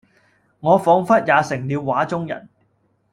[0.61, 2.49] 我彷彿也成了畫中人